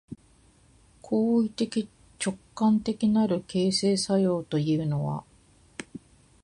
[1.03, 5.23] 行為的直観的なる形成作用というのは、